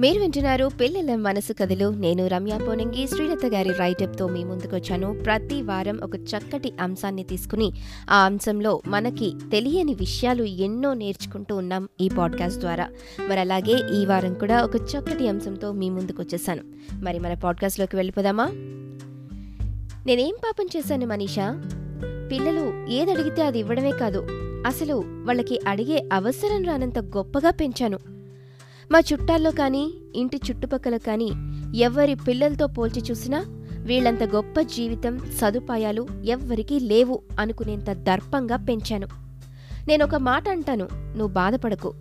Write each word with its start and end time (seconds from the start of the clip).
మీరు 0.00 0.20
వింటున్నారు 0.20 0.70
పిల్లల 0.80 1.16
మనసు 1.16 1.52
కథలు. 1.52 1.90
నేను 1.90 2.26
రమ్య 2.26 2.58
పోనంగి. 2.68 3.06
శ్రీలత 3.06 3.46
గారి 3.46 3.72
రైటప్తో 3.72 4.26
మీ 4.26 4.44
ముందుకొచ్చాను. 4.44 5.20
ప్రతి 5.24 5.62
వారం 5.62 6.00
ఒక 6.02 6.16
చక్కటి 6.16 6.72
అంశాన్ని 6.80 7.24
తీసుకుని 7.24 7.72
ఆ 8.10 8.24
అంశంలో 8.24 8.80
మనకి 8.86 9.32
తెలియని 9.52 9.94
విషయాలు 9.94 10.42
ఎన్నో 10.42 10.94
నేర్చుకుంటూ 10.94 11.56
ఉన్నాం 11.56 11.88
ఈ 12.00 12.08
పాడ్కాస్ట్ 12.08 12.60
ద్వారా. 12.60 12.88
మరి 13.28 13.40
అలాగే 13.40 14.00
ఈ 14.00 14.06
వారం 14.06 14.34
కూడా 14.34 14.64
ఒక 14.64 14.76
చక్కటి 14.76 15.28
అంశంతో 15.28 15.72
మీ 15.72 15.90
ముందుకు 15.90 16.22
వచ్చేసాను 16.22 16.62
మరి 16.94 17.18
మన 17.18 17.34
పాడ్కాస్ట్లోకి 17.34 17.96
వెళ్ళిపోదామా? 17.96 18.44
నేనేం 20.06 20.34
పాపం 20.44 20.66
చేశాను 20.76 21.06
మనీషా? 21.06 21.62
పిల్లలు 22.32 22.86
ఏదడిగితే 22.90 23.42
అది 23.42 23.58
ఇవ్వడమే 23.58 23.90
కాదు. 23.90 24.26
అసలు 24.66 25.02
వాళ్ళకి 25.06 25.60
అడిగే 25.68 26.08
అవసరం 26.12 26.64
రానంత 26.64 26.98
గొప్పగా 26.98 27.50
పెంచాను. 27.50 28.19
మా 28.92 28.98
చుట్టాల్లో 29.12 29.50
కానీ 29.50 29.92
ఇంటి 30.14 30.36
చుట్టుపక్కల 30.36 30.96
కానీ 30.96 31.30
ఎవరి 31.74 32.14
పిల్లలతో 32.14 32.66
పోల్చి 32.66 33.02
చూసినా 33.10 33.44
వీళ్ళంత 33.78 34.22
గొప్ప 34.22 34.60
జీవితం 34.60 35.18
సదుపాయాలు 35.40 36.06
ఎవ్వరికీ 36.24 36.78
లేవు 36.78 37.22
అనుకునేంత 37.40 37.92
దర్పంగా 37.92 38.56
పెంచాను. 38.56 39.06
నేనొక 39.88 40.14
మాట 40.14 40.48
అంటాను 40.48 40.88
నువ్వు 40.92 41.28
బాధపడకు. 41.28 41.94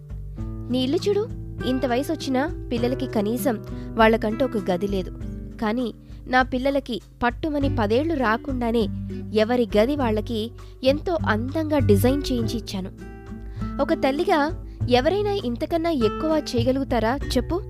నీ 0.71 0.83
ఇల్లు 0.83 0.97
చూడు 1.09 1.27
ఇంత 1.66 1.85
వయసు 1.85 2.11
వచ్చినా 2.11 2.70
పిల్లలకి 2.71 3.08
కనీసం 3.08 3.66
వాళ్ళకంటూ 3.95 4.45
ఒక 4.45 4.71
గది 4.71 4.88
లేదు. 4.88 5.11
కానీ 5.61 5.94
నా 6.27 6.41
పిల్లలకి 6.41 7.02
పట్టుమని 7.23 7.75
పదేళ్ళు 7.75 8.13
రాకుండానే 8.13 8.88
ఎవరి 9.33 9.67
గది 9.77 9.95
వాళ్ళకి 9.95 10.52
ఎంతో 10.83 11.17
అందంగా 11.27 11.80
డిజైన్ 11.80 12.21
చేయించి 12.31 12.58
ఇచ్చాను. 12.58 12.91
ఒక 13.81 13.94
తల్లిగా 13.94 14.66
ఎవరైనా 14.90 15.32
ఇంతకన్నా 15.32 15.90
ఎక్కువ 15.90 16.42
చేయగలుగుతారా? 16.56 17.20
చెప్పు. 17.38 17.62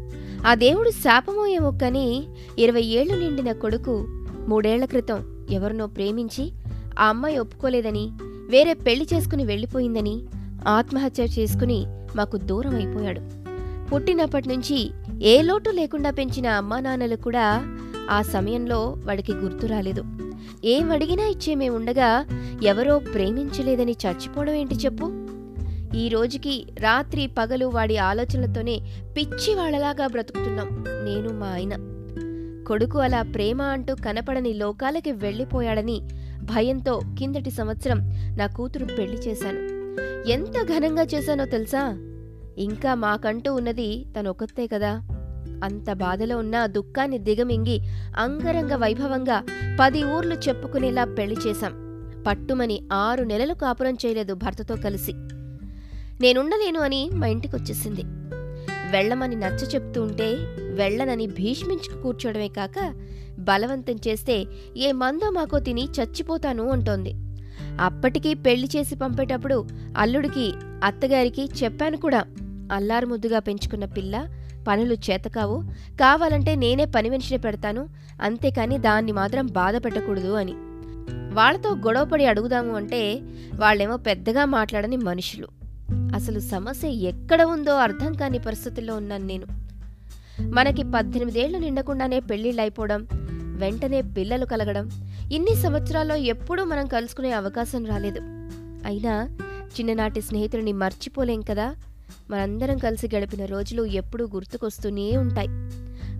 ఆ 0.48 0.56
దేవుడు 0.56 0.90
శాపమో 0.90 1.46
ఏమో 1.46 1.72
కానీ 1.72 2.28
ఇరవై 2.60 2.82
ఏళ్ళు 2.82 3.20
నిండిన 3.20 3.52
కొడుకు 3.52 4.06
మూడేళ్ళ 4.48 4.86
క్రితం 4.86 5.48
ఎవరినో 5.52 5.88
ప్రేమించి 5.88 6.52
ఆ 7.00 7.08
అమ్మాయి 7.08 7.38
ఒప్పుకోలేదని 7.38 8.10
వేరే 8.50 8.74
పెళ్ళి 8.74 9.08
చేసుకుని 9.14 9.44
వెళ్ళిపోయిందని 9.44 10.22
ఆత్మహత్య 10.68 11.24
చేసుకుని 11.24 11.86
మాకు 12.16 12.38
దూరం 12.38 12.76
అయిపోయాడు. 12.76 13.22
పుట్టినప్పటి 13.90 14.50
నుంచి 14.50 14.92
ఏ 15.22 15.42
లోటు 15.42 15.70
లేకుండా 15.70 16.12
పెంచిన 16.12 16.48
అమ్మా 16.48 16.80
నాన్నలు 16.80 17.16
కూడా 17.16 17.76
ఆ 18.12 18.22
సమయంలో 18.22 18.98
వాడికి 19.06 19.34
గుర్తు 19.34 19.66
రాలేదు. 19.66 20.04
ఏం 20.66 20.92
అడిగినా 20.92 21.24
ఇచ్చే 21.24 21.70
ఉండగా 21.70 22.26
ఎవరో 22.64 23.00
ప్రేమించలేదని 23.00 23.96
చచ్చిపోవడం 24.06 24.54
ఏంటి 24.54 24.76
చెప్పు. 24.76 25.29
ఈ 25.96 26.10
రోజుకి 26.10 26.68
రాత్రి 26.80 27.28
పగలు 27.28 27.66
వాడి 27.66 27.98
ఆలోచనలతోనే 27.98 28.82
పిచ్చి 29.18 29.56
వాళ్ళలాగా 29.56 30.08
బ్రతుకుతున్నాం. 30.08 30.84
నేను 31.04 31.34
మా 31.34 31.48
ఆయన. 31.48 31.76
కొడుకు 32.68 33.00
అలా 33.00 33.22
ప్రేమ 33.22 33.62
అంటూ 33.62 33.96
కనపడని 33.96 34.54
లోకాలకి 34.54 35.12
వెళ్ళిపోయాడని 35.12 36.02
భయంతో 36.44 37.02
కిందటి 37.20 37.52
సంవత్సరం 37.52 38.00
నా 38.38 38.48
కూతురు 38.48 38.86
పెళ్ళి 38.86 39.18
చేశాను. 39.18 39.60
ఎంత 40.30 40.64
ఘనంగా 40.64 41.04
చేశానో 41.04 41.46
తెలుసా? 41.46 41.98
ఇంకా 42.58 42.96
మాకంటూ 42.96 43.54
ఉన్నది 43.54 44.06
తనొకతే 44.20 44.68
కదా. 44.68 45.02
అంత 45.64 45.94
బాధలో 45.94 46.38
ఉన్న 46.38 46.66
దుఃఖాన్ని 46.66 47.18
దిగమింగి 47.18 47.82
అంగరంగ 48.18 48.74
వైభవంగా 48.76 49.44
పది 49.80 50.04
ఊర్లు 50.04 50.36
చెప్పుకునేలా 50.36 51.06
పెళ్ళి 51.06 51.38
చేశాం. 51.48 51.90
పట్టుమని 52.28 52.90
ఆరు 52.94 53.24
నెలలు 53.24 53.54
కాపురం 53.54 53.94
చేయలేదు 53.94 54.34
భర్తతో 54.34 54.76
కలిసి. 54.76 55.14
నేనుండలేను 56.22 56.80
అని 56.80 57.10
మా 57.14 57.28
ఇంటికి 57.28 57.56
వచ్చేసింది 57.56 58.02
వెళ్ళమని 58.92 59.36
నచ్చ 59.36 59.76
చెప్తూ 59.76 60.02
ఉంటే 60.02 60.36
వెళ్ళనని 60.74 61.28
భీష్మించుకు 61.28 62.04
కూర్చోవడమే 62.04 62.48
కాక 62.48 62.94
బలవంతం 63.40 63.96
చేస్తే 64.08 64.46
ఏ 64.78 64.92
మందో 64.92 65.30
మాకో 65.30 65.60
తిని 65.60 65.84
చచ్చిపోతాను 65.84 66.70
అంటోంది. 66.70 67.14
అప్పటికీ 67.82 68.34
పెళ్ళి 68.34 68.70
చేసి 68.76 68.96
పంపేటప్పుడు 68.96 69.68
అల్లుడికి 69.98 70.54
అత్తగారికి 70.84 71.50
చెప్పాను 71.64 71.98
కూడా. 71.98 72.26
అల్లారు 72.72 73.06
ముద్దుగా 73.06 73.40
పెంచుకున్న 73.40 73.86
పిల్ల 73.86 74.28
పనులు 74.68 74.94
చేతకావు. 74.94 75.62
కావాలంటే 76.00 76.56
నేనే 76.56 76.86
పని 76.86 77.10
మనిషిని 77.10 77.42
పెడతాను. 77.42 77.90
అంతేకాని 78.22 78.78
దాన్ని 78.78 79.12
మాత్రం 79.12 79.46
బాధ 79.46 79.76
పెట్టకూడదు 79.86 80.32
అని. 80.32 80.54
వాళ్ళతో 81.34 81.76
గొడవపడి 81.76 82.26
అడుగుదాము 82.26 82.76
అంటే 82.76 83.22
వాళ్ళేమో 83.56 83.98
పెద్దగా 83.98 84.46
మాట్లాడని 84.46 84.98
మనుషులు. 84.98 85.59
అసలు 86.20 86.40
సమస్య 86.40 86.90
ఎక్కడ 86.90 87.44
ఉందో 87.44 87.76
అర్థం 87.76 88.14
కాని 88.14 88.40
పరిస్థితుల్లో 88.40 88.96
ఉన్నాను 88.96 89.26
నేను. 89.26 89.46
మనకి 90.42 90.84
పద్దెనిమిదేళ్ళు 90.84 91.58
నిండకుండానే 91.58 92.20
పెళ్ళిళ్ళు 92.20 92.62
అయిపోవడం 92.62 93.08
వెంటనే 93.58 94.02
పిల్లలు 94.02 94.46
కలగడం 94.46 94.90
ఇన్ని 95.32 95.56
సంవత్సరాల్లో 95.56 96.16
ఎప్పుడూ 96.16 96.64
మనం 96.64 96.88
కలుసుకునే 96.88 97.32
అవకాశం 97.32 97.86
రాలేదు. 97.86 98.20
అయినా 98.86 99.38
చిన్ననాటి 99.80 100.22
స్నేహితుడిని 100.22 100.74
మర్చిపోలేం 100.74 101.42
కదా? 101.42 101.76
మనందరం 102.30 102.78
కలిసి 102.78 103.10
గడిపిన 103.16 103.46
రోజులు 103.46 103.84
ఎప్పుడూ 103.84 104.26
గుర్తుకొస్తూనే 104.26 105.18
ఉంటాయి. 105.18 105.48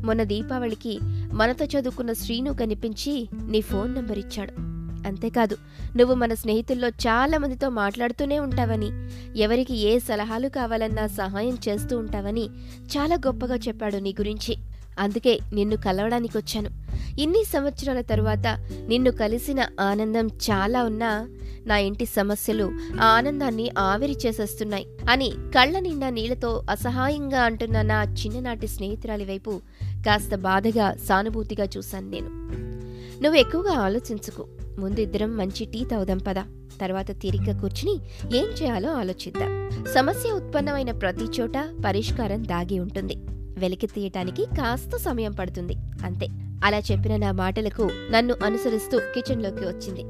మొన్న 0.06 0.24
దీపావళికి 0.24 1.00
మనతో 1.34 1.66
చదువుకున్న 1.66 2.14
శ్రీను 2.14 2.54
కనిపించి 2.54 3.30
నీ 3.34 3.62
ఫోన్ 3.62 3.96
నంబర్ 3.96 4.20
ఇచ్చాడు. 4.20 4.79
అంతేకాదు 5.08 5.58
నువ్వు 5.98 6.16
మన 6.16 6.34
స్నేహితుల్లో 6.34 6.88
చాలా 6.88 7.38
మందితో 7.38 7.70
మాట్లాడుతూనే 7.70 8.40
ఉంటావని 8.40 8.90
ఎవరికి 9.40 9.76
ఏ 9.76 10.00
సలహాలు 10.00 10.50
కావాలన్నా 10.50 11.08
సహాయం 11.08 11.58
చేస్తూ 11.70 11.98
ఉంటావని 11.98 12.50
చాలా 12.86 13.16
గొప్పగా 13.16 13.56
చెప్పాడు 13.56 13.96
నీ 13.96 14.12
గురించి. 14.20 14.58
అందుకే 15.00 15.40
నిన్ను 15.54 15.78
కలవడానికి 15.78 16.38
వచ్చాను. 16.38 16.70
ఇన్ని 17.20 17.44
సంవత్సరాల 17.44 18.02
తరువాత 18.02 18.66
నిన్ను 18.88 19.12
కలిసిన 19.12 19.66
ఆనందం 19.80 20.28
చాలా 20.28 20.84
ఉన్నా 20.84 21.30
నా 21.66 21.78
ఇంటి 21.78 22.06
సమస్యలు 22.06 22.72
ఆ 23.02 23.06
ఆనందాన్ని 23.06 23.70
ఆవిరి 23.78 24.16
చేసేస్తున్నాయి 24.26 24.88
అని 25.10 25.30
కళ్ళ 25.30 25.80
నిండా 25.80 26.10
నీళ్ళతో 26.10 26.64
అసహాయంగా 26.70 27.42
అంటున్న 27.42 27.82
నా 27.82 28.04
చిన్ననాటి 28.04 28.68
స్నేహితురాలి 28.68 29.26
వైపు 29.26 29.62
కాస్త 29.86 30.36
బాధగా 30.36 30.96
సానుభూతిగా 31.08 31.68
చూశాను 31.78 32.10
నేను. 32.10 32.30
నువ్వు 33.24 33.40
ఎక్కువగా 33.40 33.74
ఆలోచించుకు. 33.74 34.48
ముందు 34.80 35.00
ఇద్దరం 35.00 35.38
మంచి 35.38 35.66
టీ 35.66 35.86
తాగుదాం 35.86 36.18
పదా. 36.18 36.46
తర్వాత 36.82 37.20
తీరిగ్గా 37.20 37.60
కూర్చుని 37.60 38.00
ఏం 38.38 38.46
చేయాలో 38.46 38.94
ఆలోచిద్దాం. 38.94 39.70
సమస్య 39.96 40.32
ఉత్పన్నమైన 40.32 40.92
ప్రతి 40.92 41.42
చోట 41.42 41.52
పరిష్కారం 41.86 42.44
దాగి 42.44 42.80
ఉంటుంది. 42.80 43.16
వెలికి 43.58 43.88
తీయటానికి 43.88 44.46
కాస్త 44.46 44.98
సమయం 44.98 45.32
పడుతుంది. 45.32 45.74
అంతే. 46.06 46.28
అలా 46.64 46.78
చెప్పిన 46.78 47.16
నా 47.16 47.32
మాటలకు 47.32 47.90
నన్ను 48.12 48.36
అనుసరిస్తూ 48.44 49.00
కిచెన్లోకి 49.00 49.66
వచ్చింది. 49.66 50.02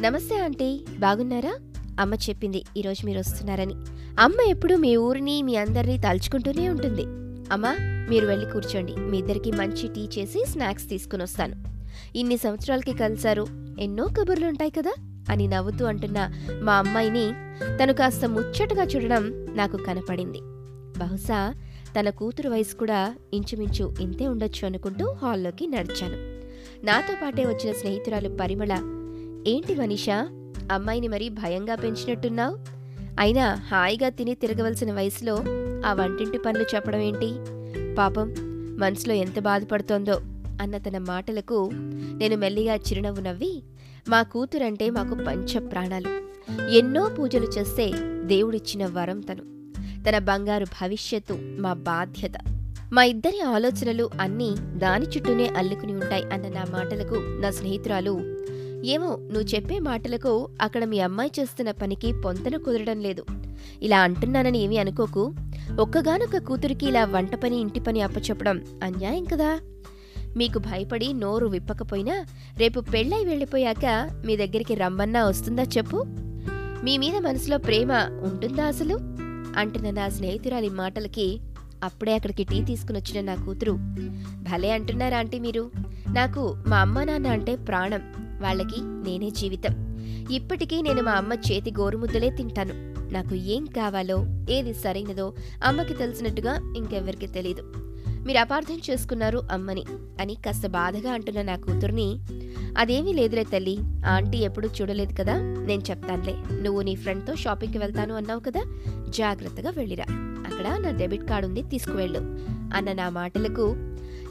నమస్తే 0.00 0.38
ఆంటీ 0.38 0.84
బాగున్నారా? 0.98 1.58
అమ్మ 2.00 2.14
చెప్పింది 2.14 2.64
ఈరోజు 2.76 3.06
మీరు 3.06 3.18
వస్తున్నారని. 3.18 3.74
అమ్మ 4.20 4.40
ఎప్పుడూ 4.40 4.76
మీ 4.76 4.96
ఊరిని 4.96 5.42
మీ 5.42 5.56
అందరినీ 5.56 5.98
తలుచుకుంటూనే 5.98 6.68
ఉంటుంది. 6.68 7.02
అమ్మా 7.52 7.76
మీరు 8.10 8.26
వెళ్ళి 8.26 8.50
కూర్చోండి. 8.50 8.92
మీ 8.96 9.18
ఇద్దరికి 9.18 9.52
మంచి 9.52 9.88
టీ 9.88 10.20
చేసి 10.20 10.44
స్నాక్స్ 10.46 10.88
తీసుకుని 10.88 11.22
వస్తాను. 11.22 11.64
ఇన్ని 12.16 12.36
సంవత్సరాలకి 12.36 12.92
కలిశారు. 12.92 13.65
ఎన్నో 13.80 14.04
కబుర్లుంటాయి 14.04 14.70
కదా 14.70 14.94
అని 15.30 15.48
నవ్వుతూ 15.48 15.84
అంటున్న 15.84 16.30
మా 16.62 16.74
అమ్మాయిని 16.74 17.32
తను 17.82 17.92
కాస్త 17.92 18.28
ముచ్చటగా 18.28 18.82
చూడడం 18.84 19.46
నాకు 19.56 19.76
కనపడింది. 19.76 20.38
బహుశా 20.98 21.54
తన 22.00 22.10
కూతురు 22.10 22.50
వయసు 22.50 22.76
కూడా 22.76 23.14
ఇంచుమించు 23.34 23.94
ఇంతే 24.00 24.28
ఉండొచ్చు 24.28 24.66
అనుకుంటూ 24.66 25.12
హాల్లోకి 25.12 25.66
నడిచాను. 25.66 26.16
నాతో 26.86 27.14
పాటే 27.22 27.44
వచ్చిన 27.44 27.72
స్నేహితురాలు 27.72 28.28
పరిమళ 28.28 28.72
ఏంటి 29.46 29.74
మనీషా 29.74 30.28
అమ్మాయిని 30.72 31.08
మరీ 31.08 31.28
భయంగా 31.28 31.74
పెంచినట్టున్నావు? 31.74 32.58
అయినా 33.20 33.54
హాయిగా 33.54 34.08
తిని 34.08 34.34
తిరగవలసిన 34.34 34.92
వయసులో 34.92 35.34
ఆ 35.86 35.92
వంటింటి 35.92 36.38
పనులు 36.38 36.64
చెప్పడం 36.74 37.00
ఏంటి? 37.00 37.34
పాపం 37.94 38.34
మనసులో 38.78 39.14
ఎంత 39.14 39.40
బాధపడుతోందో 39.40 40.20
అన్న 40.62 40.78
తన 40.78 40.98
మాటలకు 40.98 41.70
నేను 41.94 42.36
మెల్లిగా 42.36 42.74
చిరునవ్వు 42.74 43.22
నవ్వి 43.22 43.62
మా 44.08 44.22
కూతురంటే 44.22 44.90
మాకు 44.90 45.14
పంచ 45.14 45.68
ప్రాణాలు 45.68 46.26
ఎన్నో 46.70 47.08
పూజలు 47.08 47.46
చేస్తే 47.46 47.92
దేవుడిచ్చిన 48.24 48.86
వరం 48.86 49.20
తను. 49.20 49.42
తన 50.02 50.18
బంగారు 50.18 50.64
భవిష్యత్తు 50.64 51.38
మా 51.60 51.72
బాధ్యత. 51.72 52.32
మా 52.92 53.04
ఇద్దరి 53.04 53.40
ఆలోచనలు 53.40 54.10
అన్నీ 54.20 54.54
దాని 54.58 55.06
చుట్టూనే 55.06 55.46
అల్లుకుని 55.46 55.92
ఉంటాయి 55.92 56.24
అన్న 56.24 56.48
నా 56.48 56.64
మాటలకు 56.70 57.14
నా 57.14 57.50
స్నేహితురాలు 57.50 58.36
ఏమో 58.84 59.16
నువ్వు 59.16 59.42
చెప్పే 59.42 59.78
మాటలకు 59.78 60.48
అక్కడ 60.62 60.84
మీ 60.84 61.00
అమ్మాయి 61.00 61.30
చేస్తున్న 61.40 61.70
పనికి 61.70 62.12
పొంతన 62.24 62.56
కుదరడం 62.56 63.00
లేదు. 63.00 63.24
ఇలా 63.82 64.00
అంటున్నానని 64.00 64.58
ఏమీ 64.58 64.76
అనుకోకు. 64.76 65.34
ఒక్కగానొక్క 65.80 66.38
కూతురికి 66.38 66.86
ఇలా 66.86 67.04
వంట 67.04 67.34
పని 67.34 67.60
ఇంటి 67.60 67.80
పని 67.80 68.00
అప్పచెప్పడం 68.00 68.64
అన్యాయం 68.82 69.24
కదా. 69.24 69.60
మీకు 70.36 70.58
భయపడి 70.58 71.12
నోరు 71.12 71.46
విప్పకపోయినా 71.46 72.26
రేపు 72.58 72.80
పెళ్ళై 72.80 73.24
వెళ్ళిపోయాక 73.24 74.10
మీ 74.26 74.36
దగ్గరికి 74.36 74.74
రమ్మన్నా 74.74 75.26
వస్తుందా 75.26 75.62
చెప్పు? 75.62 76.04
మీ 76.84 76.98
మీద 76.98 77.16
మనసులో 77.16 77.58
ప్రేమ 77.58 77.92
ఉంటుందా 78.22 78.64
అసలు? 78.64 78.94
అంటున్న 79.58 79.90
నా 79.90 80.08
స్నేహితురాలి 80.08 80.68
మాటలకి 80.68 81.40
అప్పుడే 81.84 82.14
అక్కడికి 82.14 82.44
టీ 82.44 82.64
తీసుకుని 82.64 82.98
వచ్చిన 82.98 83.24
నా 83.24 83.44
కూతురు 83.44 83.72
భలే 84.42 84.70
అంటున్నారా 84.70 85.18
ఆంటీ 85.18 85.38
మీరు? 85.38 85.70
నాకు 86.08 86.56
మా 86.68 86.78
అమ్మ 86.78 87.02
నాన్న 87.04 87.26
అంటే 87.26 87.56
ప్రాణం 87.56 88.00
వాళ్ళకి 88.40 88.80
నేనే 88.80 89.30
జీవితం. 89.30 89.96
ఇప్పటికీ 90.30 90.82
నేను 90.82 91.02
మా 91.02 91.12
అమ్మ 91.12 91.32
చేతి 91.32 91.70
గోరుముద్దలే 91.70 92.30
తింటాను. 92.30 92.74
నాకు 93.12 93.34
ఏం 93.34 93.64
కావాలో 93.64 94.24
ఏది 94.50 94.74
సరైనదో 94.74 95.34
అమ్మకి 95.64 95.94
తెలిసినట్టుగా 95.94 96.74
ఇంకెవ్వరికి 96.76 97.26
తెలియదు 97.26 97.85
మీరు 98.26 98.38
అపార్థం 98.38 98.78
చేసుకున్నారు 98.86 99.40
అమ్మని 99.50 99.82
అని 100.20 100.34
కాస్త 100.34 100.66
బాధగా 100.66 101.10
అంటున్న 101.12 101.42
నా 101.42 101.56
కూతుర్ని 101.56 102.06
అదేమీ 102.76 103.12
లేదులే 103.12 103.42
తల్లి 103.42 103.74
ఆంటీ 104.04 104.38
ఎప్పుడూ 104.38 104.68
చూడలేదు 104.68 105.12
కదా 105.12 105.34
నేను 105.66 105.82
చెప్తానులే 105.90 106.34
నువ్వు 106.62 106.80
నీ 106.80 106.94
ఫ్రెండ్తో 106.94 107.34
షాపింగ్కి 107.34 107.78
వెళ్తాను 107.78 108.14
అన్నావు 108.14 108.40
కదా 108.40 108.62
జాగ్రత్తగా 109.08 109.70
వెళ్ళిరా 109.76 110.06
అక్కడ 110.46 110.66
నా 110.78 110.90
డెబిట్ 110.90 111.28
కార్డు 111.28 111.46
ఉంది 111.46 111.62
తీసుకువెళ్ళు 111.62 112.20
అన్న 112.74 112.92
నా 112.92 113.08
మాటలకు 113.10 113.66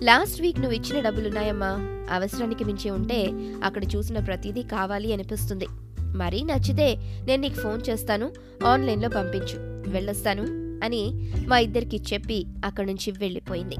లాస్ట్ 0.03 0.41
వీక్ 0.41 0.59
నువ్వు 0.59 0.75
ఇచ్చిన 0.75 0.99
డబ్బులున్నాయమ్మా 0.99 1.71
అవసరానికి 2.11 2.63
మించి 2.63 2.89
ఉంటే 2.89 3.19
అక్కడ 3.63 3.83
చూసిన 3.95 4.19
ప్రతిదీ 4.19 4.63
కావాలి 4.63 5.13
అనిపిస్తుంది 5.13 5.67
మరీ 6.15 6.41
నచ్చితే 6.43 6.89
నేను 7.27 7.41
నీకు 7.41 7.59
ఫోన్ 7.61 7.81
చేస్తాను 7.89 8.33
ఆన్లైన్లో 8.65 9.09
పంపించు 9.09 9.57
వెళ్ళొస్తాను 9.87 10.64
అని 10.85 11.31
మా 11.47 11.57
ఇద్దరికి 11.57 12.01
చెప్పి 12.13 12.45
అక్కడి 12.65 12.87
నుంచి 12.87 13.11
వెళ్ళిపోయింది. 13.11 13.75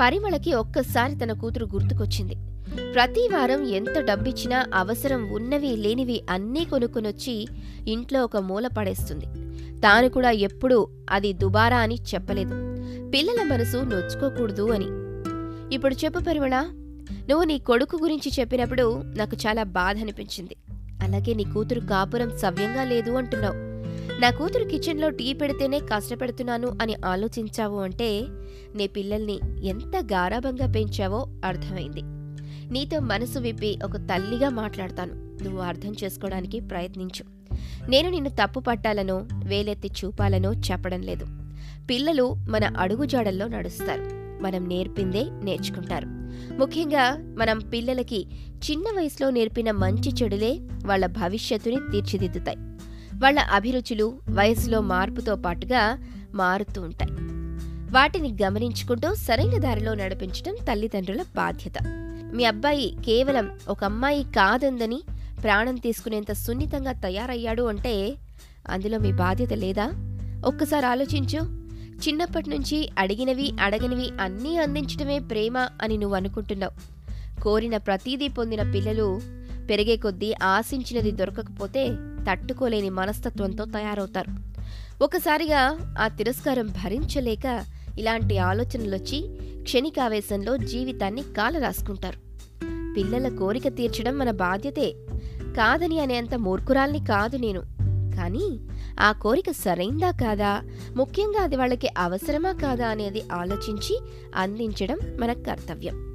పరిమళకి 0.00 0.54
ఒక్కసారి 0.54 1.14
తన 1.14 1.32
కూతురు 1.32 1.64
గుర్తుకొచ్చింది. 1.64 2.34
ప్రతి 2.94 3.28
వారం 3.28 3.68
ఎంత 3.68 4.00
డబ్బిచ్చినా 4.00 4.66
అవసరం 4.74 5.28
ఉన్నవి 5.32 5.76
లేనివి 5.76 6.22
అన్నీ 6.30 6.64
కొనుక్కొనొచ్చి 6.64 7.46
ఇంట్లో 7.88 8.24
ఒక 8.24 8.36
మూల 8.36 8.66
పడేస్తుంది. 8.66 9.26
తాను 9.80 10.08
కూడా 10.08 10.30
ఎప్పుడూ 10.30 10.88
అది 11.10 11.32
దుబారా 11.32 11.78
అని 11.78 11.94
చెప్పలేదు. 11.94 12.54
పిల్లల 13.10 13.42
మనసు 13.42 13.76
నొచ్చుకోకూడదు 13.76 14.70
అని. 14.70 14.86
ఇప్పుడు 15.74 15.94
చెప్పు 15.94 16.20
పరిమళ 16.20 16.60
నువ్వు 17.28 17.44
నీ 17.44 17.58
కొడుకు 17.58 17.98
గురించి 18.02 18.32
చెప్పినప్పుడు 18.40 19.02
నాకు 19.16 19.36
చాలా 19.46 19.62
బాధ 19.62 19.98
అనిపించింది. 19.98 20.56
అలాగే 21.02 21.34
నీ 21.34 21.44
కూతురు 21.44 21.80
కాపురం 21.80 22.38
సవ్యంగా 22.38 22.84
లేదు 22.84 23.10
అంటున్నావు. 23.10 23.67
నా 24.16 24.30
కూతురు 24.30 24.64
కిచెన్లో 24.64 25.10
టీ 25.10 25.32
పెడితేనే 25.32 25.78
కష్టపెడుతున్నాను 25.78 26.78
అని 26.82 26.96
ఆలోచించావు 27.04 27.80
అంటే 27.80 28.26
నీ 28.76 28.86
పిల్లల్ని 28.86 29.40
ఎంత 29.62 29.96
గారాభంగా 29.96 30.72
పెంచావో 30.72 31.28
అర్థమైంది. 31.44 32.00
నీతో 32.72 33.00
మనసు 33.00 33.38
విప్పి 33.38 33.78
ఒక 33.84 33.96
తల్లిగా 33.96 34.48
మాట్లాడతాను. 34.48 35.14
నువ్వు 35.42 35.60
అర్థం 35.60 35.94
చేసుకోవడానికి 36.04 36.60
ప్రయత్నించు. 36.60 37.24
నేను 37.90 38.10
నిన్ను 38.10 38.30
తప్పు 38.30 38.60
పట్టాలనో 38.60 39.26
వేలెత్తి 39.44 39.90
చూపాలనో 40.04 40.52
చెప్పడం 40.52 41.02
లేదు. 41.02 41.26
పిల్లలు 41.90 42.34
మన 42.48 42.64
అడుగుజాడల్లో 42.78 43.48
నడుస్తారు. 43.48 44.02
మనం 44.42 44.68
నేర్పిందే 44.68 45.26
నేర్చుకుంటారు. 45.44 46.06
ముఖ్యంగా 46.58 47.34
మనం 47.38 47.58
పిల్లలకి 47.58 48.26
చిన్న 48.70 48.84
వయసులో 48.96 49.30
నేర్పిన 49.30 49.70
మంచి 49.70 50.12
చెడులే 50.22 50.58
వాళ్ళ 50.86 51.06
భవిష్యత్తుని 51.06 51.76
తీర్చిదిద్దుతాయి. 51.76 52.56
వాళ్ళ 53.18 53.38
అభిరుచులు 53.38 54.18
వయసులో 54.28 54.80
మార్పుతో 54.80 55.34
పాటుగా 55.34 55.98
మారుతూ 56.34 56.82
ఉంటాయి. 56.82 57.10
వాటిని 57.92 58.36
గమనించుకుంటూ 58.42 59.14
సరైన 59.14 59.58
దారిలో 59.58 59.94
నడిపించడం 59.94 60.54
తల్లిదండ్రుల 60.54 61.22
బాధ్యత. 61.22 61.72
మీ 62.34 62.44
అబ్బాయి 62.44 62.96
కేవలం 63.06 63.58
ఒక 63.68 63.84
అమ్మాయి 63.84 64.22
కాదందని 64.22 65.02
ప్రాణం 65.42 65.76
తీసుకునేంత 65.76 66.32
సున్నితంగా 66.32 66.92
తయారయ్యాడు 66.92 67.62
అంటే 67.62 68.14
అందులో 68.70 68.98
మీ 68.98 69.12
బాధ్యత 69.12 69.52
లేదా? 69.52 69.92
ఒక్కసారి 70.46 70.86
ఆలోచించు. 70.86 71.68
చిన్నప్పటి 72.08 72.50
నుంచి 72.50 72.90
అడిగినవి 72.98 73.52
అడగనివి 73.60 74.10
అన్నీ 74.20 74.56
అందించడమే 74.56 75.18
ప్రేమ 75.18 75.58
అని 75.58 75.96
నువ్వు 75.96 76.16
అనుకుంటున్నావు. 76.16 76.98
కోరిన 77.40 77.76
ప్రతీదీ 77.76 78.28
పొందిన 78.28 78.72
పిల్లలు 78.72 79.20
పెరిగే 79.70 79.96
కొద్దీ 79.96 80.34
ఆశించినది 80.42 81.10
దొరకకపోతే 81.10 81.88
తట్టుకోలేని 82.30 82.90
మనస్తత్వంతో 82.90 83.64
తయారవుతారు. 83.64 84.48
ఒకసారిగా 85.04 85.94
ఆ 85.98 86.08
తిరస్కారం 86.08 86.66
భరించలేక 86.66 87.64
ఇలాంటి 87.98 88.38
ఆలోచనలొచ్చి 88.38 89.38
క్షణికావేశంలో 89.62 90.56
జీవితాన్ని 90.56 91.22
కాలరాసుకుంటారు. 91.22 92.18
పిల్లల 92.94 93.36
కోరిక 93.36 93.68
తీర్చడం 93.68 94.18
మన 94.18 94.30
బాధ్యతే. 94.30 94.94
కాదని 95.56 96.00
అనేంత 96.00 96.34
మూర్ఖురాల్ని 96.34 97.04
కాదు 97.04 97.36
నేను. 97.36 97.60
కానీ 98.16 98.58
ఆ 99.00 99.12
కోరిక 99.12 99.50
సరైందా 99.50 100.10
కాదా? 100.10 100.62
ముఖ్యంగా 100.96 101.42
అది 101.42 101.56
వాళ్ళకి 101.56 101.88
అవసరమా 101.98 102.52
కాదా 102.52 102.88
అనేది 102.88 103.22
ఆలోచించి 103.32 104.00
అందించడం 104.36 104.98
మన 105.20 105.32
కర్తవ్యం. 105.32 106.07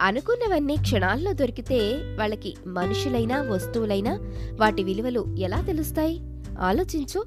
అనుకున్నవన్నీ 0.00 0.76
క్షణాల్లో 0.76 1.32
దొరికితే 1.32 1.78
వాళ్ళకి 2.18 2.54
మనుషులైనా 2.66 3.42
వస్తువులైనా 3.42 4.18
వాటి 4.60 4.84
విలువలు 4.84 5.36
ఎలా 5.38 5.60
తెలుస్తాయి? 5.60 6.20
ఆలోచించు. 6.60 7.24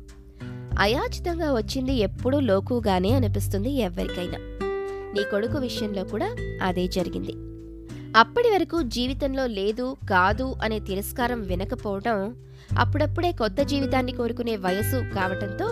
అయాచితంగా 0.79 1.53
వచ్చింది 1.53 1.93
ఎప్పుడూ 1.93 2.39
లోకుగానే 2.39 3.11
అనిపిస్తుంది 3.11 3.71
ఎవరికైనా. 3.71 4.37
నీ 5.13 5.23
కొడుకు 5.23 5.57
విషయంలో 5.57 6.03
కూడా 6.03 6.35
అదే 6.63 6.87
జరిగింది. 6.87 7.33
అప్పటి 8.17 8.49
వరకు 8.49 8.81
జీవితంలో 8.81 9.45
లేదు 9.45 9.97
కాదు 10.09 10.55
అనే 10.63 10.79
తిరస్కారం 10.79 11.41
వినకపోవడం 11.41 12.35
అప్పుడప్పుడే 12.79 13.31
కొత్త 13.31 13.61
జీవితాన్ని 13.61 14.11
కోరుకునే 14.11 14.55
వయసు 14.55 15.15
కావటంతో 15.15 15.65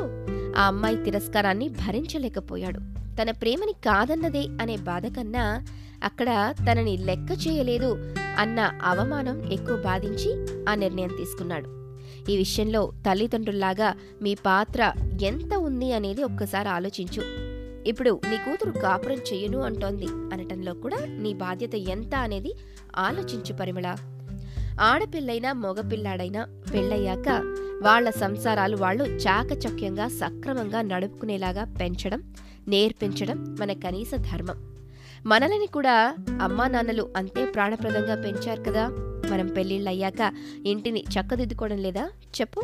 ఆ 0.61 0.67
అమ్మాయి 0.67 0.97
తిరస్కారాన్ని 0.97 1.69
భరించలేకపోయాడు. 1.69 2.79
తన 3.21 3.31
ప్రేమని 3.31 3.71
కాదన్నదే 3.71 4.47
అనే 4.61 4.77
బాధ 4.77 5.05
కన్నా 5.07 5.65
అక్కడ 6.03 6.53
తనని 6.71 6.97
లెక్క 6.97 7.47
చేయలేదు 7.47 8.13
అన్న 8.37 8.71
అవమానం 8.83 9.53
ఎక్కువ 9.53 9.77
బాధించి 9.77 10.31
ఆ 10.69 10.75
నిర్ణయం 10.75 11.07
తీసుకున్నాడు. 11.07 11.77
ఈ 12.31 12.37
విషయంలో 12.37 12.91
తల్లిదండ్రుల్లాగా 13.07 13.95
మీ 14.21 14.35
పాత్ర 14.35 14.93
ఎంత 15.21 15.53
ఉంది 15.55 15.93
అనేది 15.93 16.23
ఒక్కసారి 16.23 16.69
ఆలోచించు. 16.69 17.47
ఇప్పుడు 17.87 18.21
నీ 18.29 18.37
కూతురు 18.37 18.71
కాపురం 18.71 19.17
చెయ్యను 19.17 19.61
అంటోంది 19.61 20.05
అనటంలో 20.05 20.73
కూడా 20.73 20.97
నీ 21.05 21.33
బాధ్యత 21.33 21.75
ఎంత 21.75 22.15
అనేది 22.15 22.53
ఆలోచించు 22.95 23.53
పరిమళ. 23.53 23.95
ఆడపిల్లైనా 24.81 25.53
మగపిల్లాడైనా 25.53 26.47
పెళ్ళయ్యాక 26.73 27.29
వాళ్ళ 27.83 28.09
సంసారాలు 28.09 28.77
వాళ్ళు 28.77 29.03
చాకచక్యంగా 29.03 30.07
సక్రమంగా 30.07 30.81
నడుపుకునేలాగా 30.81 31.63
పెంచడం 31.63 32.23
నేర్పించడం 32.67 33.55
మన 33.59 33.73
కనీస 33.73 34.11
ధర్మం. 34.15 34.76
మనలని 35.25 35.67
కూడా 35.73 36.15
అమ్మా 36.41 36.67
నాన్నలు 36.67 37.09
అంతే 37.17 37.45
ప్రాణప్రదంగా 37.45 38.15
పెంచారు 38.15 38.61
కదా. 38.61 38.87
మనం 39.31 39.47
పెళ్ళిళ్ళయ్యాక 39.47 40.33
ఇంటిని 40.65 40.99
చక్కదిద్దుకోవడం 40.99 41.77
లేదా? 41.77 42.09
చెప్పు. 42.41 42.61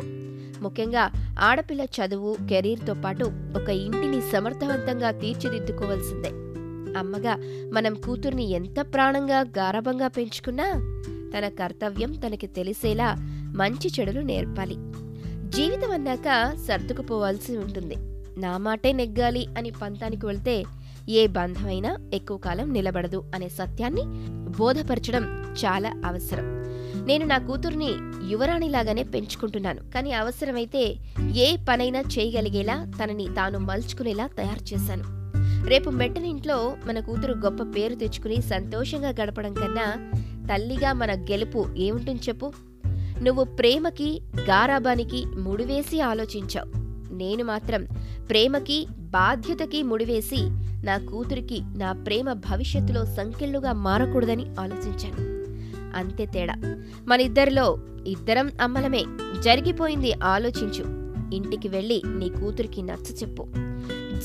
ముఖ్యంగా 0.62 1.10
ఆడపిల్ల 1.40 1.82
చదువు 1.82 2.36
కెరీర్తో 2.48 2.94
పాటు 2.94 3.24
ఒక 3.56 3.68
ఇంటిని 3.68 4.20
సమర్థవంతంగా 4.20 5.10
తీర్చిదిద్దుకోవాల్సిందే. 5.10 6.28
అమ్మగా 6.98 7.36
మనం 7.72 7.94
కూతుర్ని 7.94 8.50
ఎంత 8.50 8.80
ప్రాణంగా 8.80 9.40
గారభంగా 9.40 10.08
పెంచుకున్నా 10.08 10.72
తన 11.38 11.48
కర్తవ్యం 11.48 12.12
తనకి 12.12 12.46
తెలిసేలా 12.46 13.14
మంచి 13.56 13.90
చెడులు 14.00 14.20
నేర్పాలి. 14.20 14.74
జీవితం 15.50 15.90
అన్నాక 15.90 16.56
సర్దుకుపోవాల్సి 16.68 17.56
ఉంటుంది. 17.56 17.94
నా 18.40 18.58
మాటే 18.58 18.92
నెగ్గాలి 18.92 19.46
అని 19.58 19.70
పంతానికి 19.70 20.26
వెళ్తే 20.26 20.64
ఏ 21.08 21.26
బంధమైనా 21.26 21.96
ఎక్కువ 22.14 22.36
కాలం 22.36 22.72
నిలబడదు 22.72 23.30
అనే 23.34 23.48
సత్యాన్ని 23.48 24.02
బోధపరచడం 24.58 25.54
చాలా 25.64 25.92
అవసరం. 26.04 26.44
నేను 27.06 27.26
నా 27.26 27.38
కూతుర్ని 27.38 27.94
యువరాణిలాగానే 28.30 29.02
పెంచుకుంటున్నాను. 29.02 29.80
కానీ 29.90 30.12
అవసరమైతే 30.12 30.96
ఏ 31.34 31.56
పనైనా 31.56 32.00
చేయగలిగేలా 32.00 32.86
తనని 33.04 33.28
తాను 33.28 33.58
మలుచుకునేలా 33.58 34.26
తయారు 34.26 34.74
చేశాను. 34.74 35.04
రేపు 35.68 35.90
మెట్టనింట్లో 35.90 36.76
మన 36.86 37.00
కూతురు 37.00 37.32
గొప్ప 37.32 37.62
పేరు 37.62 37.94
తెచ్చుకుని 37.94 38.42
సంతోషంగా 38.42 39.08
గడపడం 39.08 39.54
కన్నా 39.54 40.10
తల్లిగా 40.46 40.92
మన 40.92 41.14
గెలుపు 41.14 41.66
ఏముంటుంది 41.76 42.20
చెప్పు? 42.28 42.52
నువ్వు 43.22 43.44
ప్రేమకి 43.44 44.20
గారాబానికి 44.50 45.26
ముడివేసి 45.26 46.00
ఆలోచించావు. 46.00 46.84
నేను 47.14 47.44
మాత్రం 47.44 47.84
ప్రేమకి 48.30 48.86
బాధ్యతకి 48.98 49.82
ముడివేసి 49.82 50.63
నా 50.84 50.98
కూతురికి 50.98 51.62
నా 51.76 51.92
ప్రేమ 51.92 52.32
భవిష్యత్తులో 52.32 53.04
సంకెళ్ళుగా 53.04 53.72
మారకూడదని 53.72 54.46
ఆలోచించాను. 54.60 55.34
అంతే 55.96 56.26
తేడా. 56.26 56.54
మన 57.06 57.20
ఇద్దరిలో 57.20 57.78
ఇద్దరం 58.06 58.50
అమ్మలమే. 58.60 59.04
జరిగిపోయింది 59.40 60.12
ఆలోచించు. 60.22 60.84
ఇంటికి 61.34 61.68
వెళ్ళి 61.68 62.02
నీ 62.06 62.28
కూతురికి 62.28 62.82
నచ్చ 62.82 63.14
చెప్పు. 63.22 63.46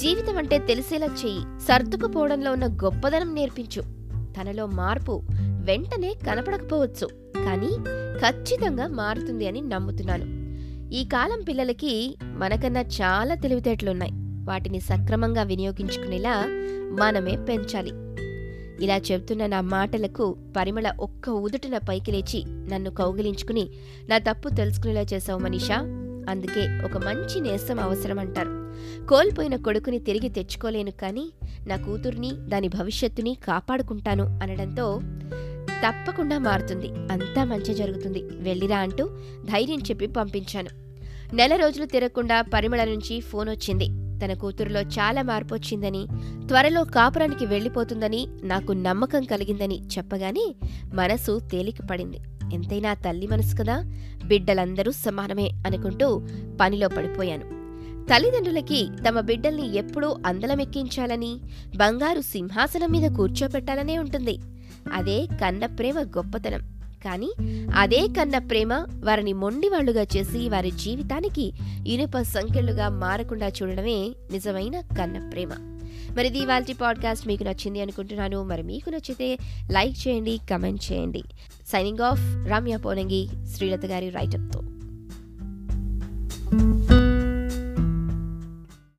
జీవితం 0.01 0.37
అంటే 0.37 0.57
తెలిసేలా 0.57 1.05
చెయ్యి. 1.05 1.41
సర్దుకుపోవడంలో 1.59 2.51
ఉన్న 2.51 2.67
గొప్పదనం 2.67 3.35
నేర్పించు. 3.35 3.81
తనలో 4.39 4.65
మార్పు 4.65 5.21
వెంటనే 5.61 6.13
కనపడకపోవచ్చు. 6.13 7.07
కానీ 7.45 7.69
ఖచ్చితంగా 8.19 8.87
మారుతుంది 8.87 9.47
అని 9.47 9.61
నమ్ముతున్నాను. 9.61 10.39
ఈ 10.93 11.03
కాలం 11.03 11.41
పిల్లలకి 11.47 12.17
మనకన్నా 12.23 12.81
చాలా 12.81 13.35
తెలివితేటలున్నాయి. 13.35 14.11
వాటిని 14.49 14.79
సక్రమంగా 14.79 15.43
వినియోగించుకునేలా 15.43 16.35
మనమే 16.99 17.35
పెంచాలి. 17.49 17.91
ఇలా 18.83 18.97
చెబుతున్న 18.97 19.45
నా 19.45 19.61
మాటలకు 19.61 20.37
పరిమళ 20.57 20.93
ఒక్క 20.99 21.29
ఉదుటిన 21.29 21.77
పైకి 21.77 22.11
లేచి 22.11 22.43
నన్ను 22.47 22.91
కౌగిలించుకుని 22.91 23.69
నా 24.09 24.17
తప్పు 24.17 24.49
తెలుసుకునేలా 24.49 25.05
చేశావు 25.13 25.39
మనీషా? 25.39 25.77
అందుకే 26.29 26.63
ఒక 26.83 26.97
మంచి 26.97 27.41
నేస్తం 27.41 27.79
అవసరం 27.79 28.19
అంటారు 28.19 28.53
కోల్పోయిన 29.07 29.55
కొడుకుని 29.55 29.99
తిరిగి 29.99 30.29
తెచ్చుకోలేను 30.29 30.91
కానీ 30.91 31.31
నా 31.67 31.77
కూతుర్ని 31.77 32.31
దాని 32.31 32.67
భవిష్యత్తుని 32.67 33.37
కాపాడుకుంటాను 33.47 34.39
అనడంతో 34.43 35.01
తప్పకుండా 35.83 36.37
మారుతుంది. 36.39 36.87
అంతా 36.87 37.43
మంచి 37.43 37.73
జరుగుతుంది. 37.73 38.21
వెళ్ళిరా 38.23 38.79
అంటూ 38.79 39.05
ధైర్యం 39.45 39.79
చెప్పి 39.79 40.07
పంపించాను. 40.07 40.71
నెల 41.35 41.55
రోజులు 41.55 41.85
తిరగకుండా 41.85 42.41
పరిమళ 42.41 42.83
నుంచి 42.83 43.19
ఫోన్ 43.19 43.49
వచ్చింది. 43.49 43.87
తన 44.25 44.33
కూతురులో 44.33 44.81
చాలా 44.81 45.21
మార్పు 45.21 45.55
వచ్చిందని 45.55 46.07
త్వరలో 46.47 46.83
కాపురానికి 46.83 47.45
వెళ్ళిపోతుందని 47.45 48.27
నాకు 48.43 48.71
నమ్మకం 48.71 49.23
కలిగిందని 49.23 49.81
చెప్పగానే 49.81 50.55
మనసు 50.93 51.39
తేలిక 51.39 51.75
పడింది. 51.91 52.17
ఎంతైనా 52.53 52.93
తల్లి 52.93 53.27
మనసు 53.27 53.55
కదా 53.55 53.83
బిడ్డలందరూ 54.25 54.91
సమానమే 54.91 55.51
అనుకుంటూ 55.65 56.27
పనిలో 56.61 56.87
పడిపోయాను. 56.87 57.59
తల్లిదండ్రులకి 58.05 58.89
తమ 59.09 59.19
బిడ్డల్ని 59.19 59.77
ఎప్పుడూ 59.77 60.17
అందలమెక్కించాలని 60.25 61.39
బంగారు 61.77 62.21
సింహాసనం 62.21 62.91
మీద 62.91 63.11
కూర్చోపెట్టాలనే 63.11 63.97
ఉంటుంది. 63.97 64.39
అదే 64.93 65.25
కన్న 65.25 65.65
ప్రేమ 65.65 65.99
గొప్పతనం. 65.99 66.78
కానీ 67.03 67.31
అదే 67.75 68.07
కన్న 68.17 68.37
ప్రేమ 68.37 68.73
వారిని 69.03 69.33
మొండివాళ్ళుగా 69.33 70.01
చేసి 70.01 70.49
వారి 70.49 70.71
జీవితానికి 70.71 71.53
ఇనుప 71.87 72.21
సంఖ్యలుగా 72.21 72.89
మారకుండా 72.89 73.47
చూడడమే 73.47 74.15
నిజమైన 74.31 74.79
కన్న 74.79 75.29
ప్రేమ. 75.29 75.49
మరి 76.17 76.27
ఇది 76.27 76.39
ఇవాళ 76.39 76.63
పాడ్కాస్ట్. 76.81 77.27
మీకు 77.27 77.43
నచ్చింది 77.43 77.81
అనుకుంటున్నాను. 77.81 78.43
మరి 78.43 78.63
మీకు 78.63 78.89
నచ్చితే 78.89 79.37
లైక్ 79.71 80.07
చేయండి 80.07 80.39
కమెంట్ 80.51 80.91
చేయండి. 80.91 81.23
సైనింగ్ 81.67 81.99
ఆఫ్ 81.99 82.51
రమ్య 82.51 82.77
పోనంగి 82.77 83.27
శ్రీలత 83.55 83.85
గారి 83.85 84.09
రైటప్తో 84.09 84.61